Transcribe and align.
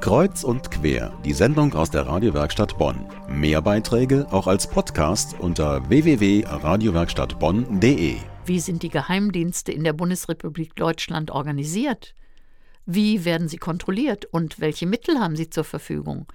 Kreuz 0.00 0.42
und 0.44 0.70
quer, 0.70 1.12
die 1.24 1.32
Sendung 1.32 1.74
aus 1.74 1.90
der 1.90 2.06
Radiowerkstatt 2.06 2.76
Bonn. 2.76 3.06
Mehr 3.28 3.62
Beiträge 3.62 4.26
auch 4.30 4.46
als 4.46 4.68
Podcast 4.68 5.34
unter 5.38 5.88
www.radiowerkstattbonn.de. 5.88 8.16
Wie 8.44 8.60
sind 8.60 8.82
die 8.82 8.90
Geheimdienste 8.90 9.72
in 9.72 9.84
der 9.84 9.94
Bundesrepublik 9.94 10.76
Deutschland 10.76 11.30
organisiert? 11.30 12.14
Wie 12.84 13.24
werden 13.24 13.48
sie 13.48 13.56
kontrolliert 13.56 14.26
und 14.26 14.60
welche 14.60 14.84
Mittel 14.86 15.18
haben 15.18 15.36
sie 15.36 15.48
zur 15.48 15.64
Verfügung? 15.64 16.26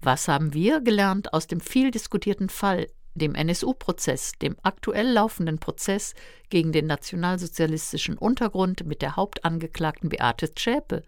Was 0.00 0.28
haben 0.28 0.54
wir 0.54 0.80
gelernt 0.80 1.34
aus 1.34 1.48
dem 1.48 1.60
viel 1.60 1.90
diskutierten 1.90 2.48
Fall, 2.48 2.86
dem 3.14 3.34
NSU-Prozess, 3.34 4.34
dem 4.40 4.54
aktuell 4.62 5.10
laufenden 5.10 5.58
Prozess 5.58 6.14
gegen 6.48 6.70
den 6.70 6.86
nationalsozialistischen 6.86 8.16
Untergrund 8.16 8.86
mit 8.86 9.02
der 9.02 9.16
Hauptangeklagten 9.16 10.10
Beate 10.10 10.54
Zschäpe? 10.54 11.02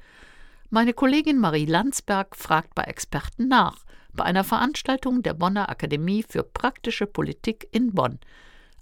Meine 0.74 0.94
Kollegin 0.94 1.38
Marie 1.38 1.66
Landsberg 1.66 2.34
fragt 2.34 2.74
bei 2.74 2.84
Experten 2.84 3.46
nach, 3.46 3.84
bei 4.14 4.24
einer 4.24 4.42
Veranstaltung 4.42 5.22
der 5.22 5.34
Bonner 5.34 5.68
Akademie 5.68 6.24
für 6.26 6.42
praktische 6.42 7.04
Politik 7.04 7.68
in 7.72 7.92
Bonn. 7.92 8.18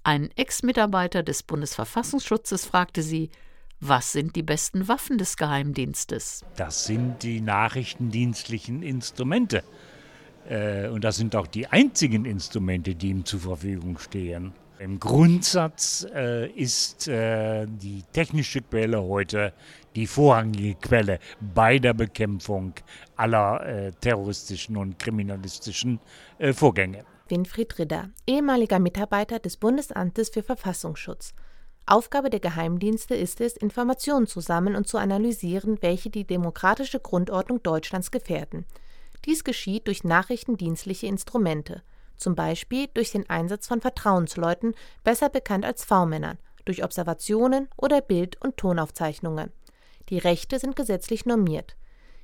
Ein 0.05 0.31
Ex-Mitarbeiter 0.37 1.25
des 1.25 1.43
Bundesverfassungsschutzes 1.43 2.65
fragte 2.65 3.03
sie, 3.03 3.31
was 3.81 4.13
sind 4.13 4.37
die 4.37 4.45
besten 4.45 4.87
Waffen 4.87 5.19
des 5.19 5.37
Geheimdienstes? 5.37 6.45
Das 6.55 6.85
sind 6.85 7.25
die 7.25 7.41
nachrichtendienstlichen 7.41 8.85
Instrumente. 8.85 9.65
Äh, 10.49 10.87
und 10.91 11.03
das 11.03 11.17
sind 11.17 11.35
auch 11.35 11.49
die 11.49 11.67
einzigen 11.67 12.25
Instrumente, 12.25 12.95
die 12.95 13.09
ihm 13.09 13.25
zur 13.25 13.41
Verfügung 13.41 13.99
stehen. 13.99 14.53
Im 14.81 14.99
Grundsatz 14.99 16.07
äh, 16.15 16.49
ist 16.53 17.07
äh, 17.07 17.67
die 17.67 18.03
technische 18.15 18.63
Quelle 18.63 19.03
heute 19.03 19.53
die 19.95 20.07
vorrangige 20.07 20.75
Quelle 20.75 21.19
bei 21.41 21.79
der 21.79 21.95
Bekämpfung 21.95 22.75
aller 23.17 23.67
äh, 23.67 23.93
terroristischen 24.01 24.77
und 24.77 24.99
kriminalistischen 24.99 26.01
äh, 26.39 26.53
Vorgänge. 26.53 27.05
Winfried 27.29 27.79
Ridder, 27.79 28.11
ehemaliger 28.27 28.79
Mitarbeiter 28.79 29.39
des 29.39 29.57
Bundesamtes 29.57 30.31
für 30.31 30.43
Verfassungsschutz. 30.43 31.33
Aufgabe 31.87 32.31
der 32.31 32.41
Geheimdienste 32.41 33.15
ist 33.15 33.41
es, 33.41 33.57
Informationen 33.57 34.27
zu 34.27 34.41
sammeln 34.41 34.77
und 34.77 34.87
zu 34.87 34.99
analysieren, 34.99 35.79
welche 35.81 36.11
die 36.11 36.27
demokratische 36.27 37.01
Grundordnung 37.01 37.63
Deutschlands 37.63 38.11
gefährden. 38.11 38.65
Dies 39.25 39.45
geschieht 39.45 39.87
durch 39.87 40.05
nachrichtendienstliche 40.05 41.07
Instrumente 41.07 41.83
zum 42.21 42.35
Beispiel 42.35 42.87
durch 42.95 43.11
den 43.13 43.29
Einsatz 43.29 43.67
von 43.67 43.81
Vertrauensleuten, 43.81 44.75
besser 45.03 45.31
bekannt 45.31 45.65
als 45.65 45.85
V-Männern, 45.85 46.39
durch 46.65 46.85
Observationen 46.85 47.69
oder 47.77 48.01
Bild- 48.01 48.41
und 48.45 48.57
Tonaufzeichnungen. 48.57 49.51
Die 50.11 50.19
Rechte 50.19 50.59
sind 50.59 50.77
gesetzlich 50.77 51.25
normiert. 51.25 51.77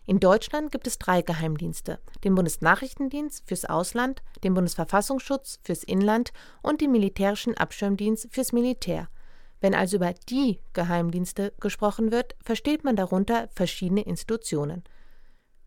In 0.06 0.20
Deutschland 0.20 0.70
gibt 0.70 0.86
es 0.86 0.98
drei 0.98 1.22
Geheimdienste: 1.22 1.98
den 2.24 2.34
Bundesnachrichtendienst 2.34 3.44
fürs 3.46 3.64
Ausland, 3.64 4.22
den 4.44 4.54
Bundesverfassungsschutz 4.54 5.60
fürs 5.64 5.82
Inland 5.82 6.32
und 6.62 6.80
den 6.80 6.92
Militärischen 6.92 7.56
Abschirmdienst 7.56 8.28
fürs 8.30 8.52
Militär. 8.52 9.08
Wenn 9.60 9.74
also 9.74 9.96
über 9.96 10.14
die 10.28 10.60
Geheimdienste 10.74 11.52
gesprochen 11.60 12.12
wird, 12.12 12.36
versteht 12.44 12.84
man 12.84 12.94
darunter 12.94 13.48
verschiedene 13.54 14.02
Institutionen. 14.02 14.84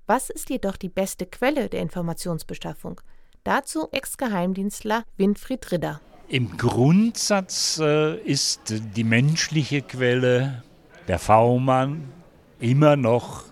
Was 0.05 0.29
ist 0.29 0.49
jedoch 0.49 0.77
die 0.77 0.89
beste 0.89 1.25
Quelle 1.25 1.69
der 1.69 1.81
Informationsbeschaffung? 1.81 3.01
Dazu 3.43 3.89
Ex-Geheimdienstler 3.91 5.03
Winfried 5.17 5.71
Ridder. 5.71 6.01
Im 6.27 6.57
Grundsatz 6.57 7.79
äh, 7.79 8.19
ist 8.21 8.73
die 8.95 9.03
menschliche 9.03 9.81
Quelle, 9.81 10.63
der 11.09 11.17
V-Mann, 11.17 12.13
immer 12.59 12.95
noch 12.95 13.45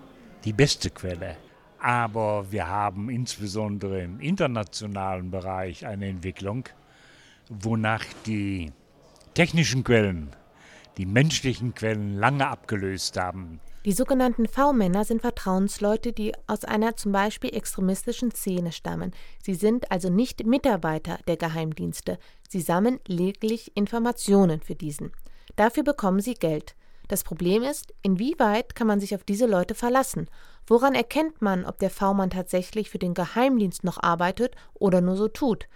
die 0.46 0.54
beste 0.54 0.92
Quelle. 0.92 1.38
Aber 1.80 2.52
wir 2.52 2.68
haben 2.68 3.10
insbesondere 3.10 4.04
im 4.04 4.20
internationalen 4.20 5.32
Bereich 5.32 5.84
eine 5.84 6.08
Entwicklung, 6.08 6.70
wonach 7.50 8.06
die 8.28 8.72
technischen 9.34 9.84
Quellen 9.84 10.36
die 10.98 11.08
menschlichen 11.08 11.74
Quellen 11.74 12.16
lange 12.16 12.48
abgelöst 12.48 13.18
haben. 13.18 13.60
Die 13.86 13.92
sogenannten 13.92 14.48
V-Männer 14.48 15.04
sind 15.04 15.22
Vertrauensleute, 15.22 16.14
die 16.14 16.34
aus 16.46 16.64
einer 16.64 16.96
zum 16.96 17.12
Beispiel 17.12 17.56
extremistischen 17.56 18.32
Szene 18.32 18.72
stammen. 18.72 19.14
Sie 19.42 19.56
sind 19.56 19.92
also 19.92 20.10
nicht 20.10 20.46
Mitarbeiter 20.46 21.18
der 21.28 21.38
Geheimdienste. 21.38 22.20
Sie 22.50 22.62
sammeln 22.62 23.00
lediglich 23.08 23.76
Informationen 23.76 24.62
für 24.62 24.76
diesen. 24.76 25.12
Dafür 25.56 25.84
bekommen 25.84 26.20
sie 26.20 26.36
Geld. 26.36 26.76
Das 27.08 27.24
Problem 27.24 27.64
ist, 27.64 27.94
inwieweit 28.02 28.76
kann 28.76 28.88
man 28.88 29.00
sich 29.00 29.16
auf 29.16 29.24
diese 29.24 29.46
Leute 29.46 29.76
verlassen? 29.76 30.30
Woran 30.66 30.96
erkennt 30.96 31.42
man, 31.42 31.66
ob 31.66 31.80
der 31.80 31.90
V-Mann 31.90 32.30
tatsächlich 32.30 32.90
für 32.90 33.00
den 33.00 33.14
Geheimdienst 33.14 33.84
noch 33.84 34.02
arbeitet 34.02 34.56
oder 34.74 35.00
nur 35.00 35.16
so 35.16 35.28
tut? 35.28 35.68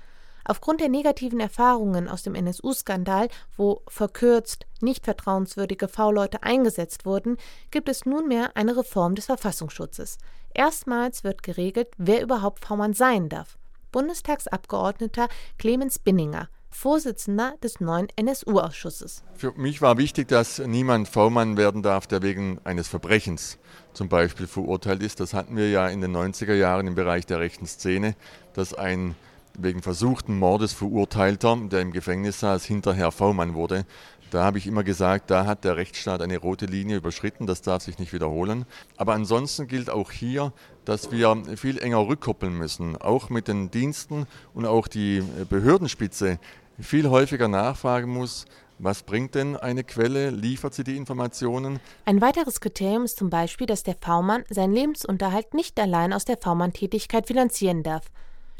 Aufgrund 0.44 0.82
der 0.82 0.90
negativen 0.90 1.40
Erfahrungen 1.40 2.10
aus 2.10 2.24
dem 2.24 2.36
NSU-Skandal, 2.36 3.30
wo 3.56 3.84
verkürzt 3.88 4.66
nicht 4.82 5.06
vertrauenswürdige 5.06 5.88
V-Leute 5.88 6.44
eingesetzt 6.44 7.06
wurden, 7.06 7.38
gibt 7.70 7.88
es 7.88 8.06
nunmehr 8.06 8.58
eine 8.58 8.76
Reform 8.76 9.16
des 9.16 9.28
Verfassungsschutzes. 9.28 10.18
Erstmals 10.54 11.24
wird 11.24 11.44
geregelt, 11.44 11.90
wer 11.98 12.22
überhaupt 12.22 12.66
V-Mann 12.66 12.94
sein 12.94 13.30
darf. 13.30 13.58
Bundestagsabgeordneter 13.92 15.28
Clemens 15.58 16.00
Binninger, 16.00 16.50
Vorsitzender 16.72 17.54
des 17.62 17.80
neuen 17.80 18.08
NSU-Ausschusses. 18.16 19.24
Für 19.36 19.52
mich 19.52 19.82
war 19.82 19.98
wichtig, 19.98 20.30
dass 20.30 20.60
niemand 20.60 21.08
V-Mann 21.08 21.58
werden 21.58 21.84
darf, 21.84 22.08
der 22.08 22.22
wegen 22.22 22.60
eines 22.64 22.88
Verbrechens 22.88 23.60
zum 23.94 24.10
Beispiel 24.10 24.48
verurteilt 24.48 25.04
ist. 25.04 25.20
Das 25.20 25.34
hatten 25.34 25.58
wir 25.58 25.70
ja 25.70 25.88
in 25.88 26.02
den 26.02 26.16
90er 26.16 26.56
Jahren 26.56 26.88
im 26.88 26.96
Bereich 26.96 27.26
der 27.26 27.40
rechten 27.40 27.68
Szene, 27.68 28.16
dass 28.54 28.74
ein 28.74 29.16
wegen 29.58 29.82
versuchten 29.82 30.40
Mordes 30.40 30.74
verurteilter, 30.74 31.58
der 31.70 31.82
im 31.82 31.92
Gefängnis 31.92 32.40
saß, 32.40 32.64
hinterher 32.64 33.12
V-Mann 33.12 33.54
wurde. 33.54 33.86
Da 34.32 34.46
habe 34.46 34.58
ich 34.58 34.66
immer 34.66 34.86
gesagt, 34.86 35.30
da 35.30 35.46
hat 35.46 35.66
der 35.66 35.76
Rechtsstaat 35.76 36.22
eine 36.22 36.38
rote 36.38 36.66
Linie 36.66 36.96
überschritten, 36.96 37.48
das 37.48 37.62
darf 37.62 37.84
sich 37.84 38.00
nicht 38.00 38.14
wiederholen. 38.14 38.66
Aber 38.96 39.14
ansonsten 39.14 39.68
gilt 39.68 39.90
auch 39.90 40.10
hier, 40.10 40.54
dass 40.86 41.12
wir 41.12 41.36
viel 41.58 41.78
enger 41.78 42.08
rückkoppeln 42.08 42.58
müssen, 42.58 42.96
auch 42.96 43.30
mit 43.30 43.50
den 43.50 43.72
Diensten 43.72 44.28
und 44.54 44.66
auch 44.66 44.88
die 44.88 45.22
Behördenspitze 45.50 46.40
viel 46.80 47.10
häufiger 47.10 47.48
nachfragen 47.48 48.12
muss, 48.12 48.46
was 48.84 49.04
bringt 49.04 49.36
denn 49.36 49.56
eine 49.56 49.84
Quelle? 49.84 50.32
Liefert 50.32 50.74
sie 50.74 50.84
die 50.84 50.98
Informationen? 50.98 51.80
Ein 52.06 52.20
weiteres 52.20 52.60
Kriterium 52.62 53.04
ist 53.04 53.18
zum 53.18 53.30
Beispiel, 53.30 53.68
dass 53.68 53.84
der 53.84 53.96
V-Mann 53.96 54.44
seinen 54.50 54.74
Lebensunterhalt 54.74 55.54
nicht 55.54 55.80
allein 55.80 56.14
aus 56.14 56.26
der 56.26 56.38
V-Mann-Tätigkeit 56.38 57.28
finanzieren 57.28 57.84
darf. 57.84 58.10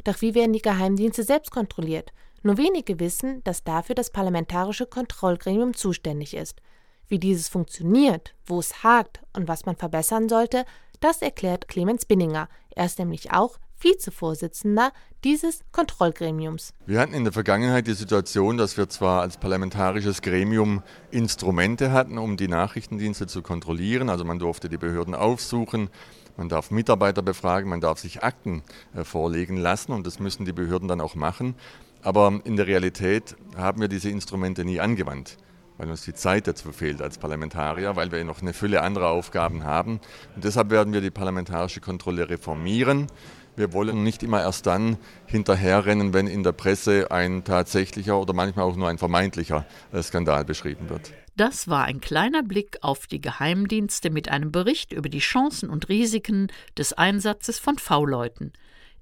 Doch 0.04 0.20
wie 0.20 0.36
werden 0.36 0.52
die 0.52 0.62
Geheimdienste 0.62 1.24
selbst 1.24 1.50
kontrolliert? 1.50 2.12
Nur 2.44 2.56
wenige 2.56 3.00
wissen, 3.00 3.42
dass 3.42 3.64
dafür 3.64 3.96
das 3.96 4.10
Parlamentarische 4.10 4.86
Kontrollgremium 4.86 5.74
zuständig 5.74 6.34
ist. 6.34 6.60
Wie 7.08 7.18
dieses 7.18 7.48
funktioniert, 7.48 8.34
wo 8.46 8.60
es 8.60 8.84
hakt 8.84 9.22
und 9.32 9.48
was 9.48 9.66
man 9.66 9.76
verbessern 9.76 10.28
sollte, 10.28 10.64
das 11.00 11.20
erklärt 11.20 11.66
Clemens 11.66 12.04
Binninger. 12.04 12.48
Er 12.70 12.86
ist 12.86 13.00
nämlich 13.00 13.32
auch 13.32 13.58
Vizevorsitzender 13.82 14.92
dieses 15.24 15.60
Kontrollgremiums. 15.72 16.74
Wir 16.86 17.00
hatten 17.00 17.14
in 17.14 17.24
der 17.24 17.32
Vergangenheit 17.32 17.86
die 17.86 17.94
Situation, 17.94 18.56
dass 18.56 18.76
wir 18.76 18.88
zwar 18.88 19.22
als 19.22 19.38
parlamentarisches 19.38 20.22
Gremium 20.22 20.82
Instrumente 21.10 21.92
hatten, 21.92 22.18
um 22.18 22.36
die 22.36 22.48
Nachrichtendienste 22.48 23.26
zu 23.26 23.42
kontrollieren, 23.42 24.08
also 24.08 24.24
man 24.24 24.38
durfte 24.38 24.68
die 24.68 24.78
Behörden 24.78 25.14
aufsuchen, 25.14 25.90
man 26.36 26.48
darf 26.48 26.70
Mitarbeiter 26.70 27.22
befragen, 27.22 27.68
man 27.68 27.80
darf 27.80 27.98
sich 27.98 28.22
Akten 28.22 28.62
äh, 28.94 29.04
vorlegen 29.04 29.56
lassen 29.56 29.92
und 29.92 30.06
das 30.06 30.18
müssen 30.18 30.44
die 30.44 30.52
Behörden 30.52 30.88
dann 30.88 31.00
auch 31.00 31.14
machen. 31.14 31.54
Aber 32.02 32.40
in 32.44 32.56
der 32.56 32.66
Realität 32.66 33.36
haben 33.56 33.80
wir 33.80 33.88
diese 33.88 34.08
Instrumente 34.08 34.64
nie 34.64 34.80
angewandt, 34.80 35.36
weil 35.78 35.88
uns 35.88 36.04
die 36.04 36.14
Zeit 36.14 36.48
dazu 36.48 36.72
fehlt 36.72 37.00
als 37.00 37.18
Parlamentarier, 37.18 37.94
weil 37.96 38.10
wir 38.10 38.24
noch 38.24 38.42
eine 38.42 38.54
Fülle 38.54 38.82
anderer 38.82 39.10
Aufgaben 39.10 39.62
haben. 39.62 40.00
Und 40.34 40.44
deshalb 40.44 40.70
werden 40.70 40.92
wir 40.92 41.00
die 41.00 41.10
parlamentarische 41.10 41.80
Kontrolle 41.80 42.28
reformieren. 42.28 43.06
Wir 43.54 43.72
wollen 43.74 44.02
nicht 44.02 44.22
immer 44.22 44.40
erst 44.40 44.66
dann 44.66 44.96
hinterherrennen, 45.26 46.14
wenn 46.14 46.26
in 46.26 46.42
der 46.42 46.52
Presse 46.52 47.10
ein 47.10 47.44
tatsächlicher 47.44 48.18
oder 48.18 48.32
manchmal 48.32 48.64
auch 48.64 48.76
nur 48.76 48.88
ein 48.88 48.98
vermeintlicher 48.98 49.66
äh, 49.92 50.02
Skandal 50.02 50.44
beschrieben 50.44 50.88
wird. 50.88 51.12
Das 51.36 51.68
war 51.68 51.84
ein 51.84 52.00
kleiner 52.00 52.42
Blick 52.42 52.78
auf 52.82 53.06
die 53.06 53.20
Geheimdienste 53.20 54.10
mit 54.10 54.30
einem 54.30 54.52
Bericht 54.52 54.92
über 54.92 55.08
die 55.08 55.18
Chancen 55.18 55.68
und 55.68 55.88
Risiken 55.88 56.48
des 56.78 56.92
Einsatzes 56.92 57.58
von 57.58 57.78
V-Leuten. 57.78 58.52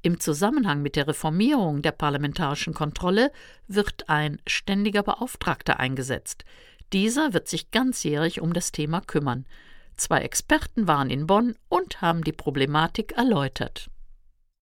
Im 0.02 0.18
Zusammenhang 0.18 0.82
mit 0.82 0.96
der 0.96 1.06
Reformierung 1.06 1.82
der 1.82 1.92
parlamentarischen 1.92 2.72
Kontrolle 2.72 3.30
wird 3.68 4.08
ein 4.08 4.40
ständiger 4.46 5.02
Beauftragter 5.02 5.78
eingesetzt. 5.78 6.44
Dieser 6.92 7.34
wird 7.34 7.48
sich 7.48 7.70
ganzjährig 7.70 8.40
um 8.40 8.52
das 8.52 8.72
Thema 8.72 9.00
kümmern. 9.00 9.44
Zwei 9.96 10.22
Experten 10.22 10.88
waren 10.88 11.10
in 11.10 11.26
Bonn 11.26 11.54
und 11.68 12.00
haben 12.00 12.24
die 12.24 12.32
Problematik 12.32 13.12
erläutert. 13.12 13.90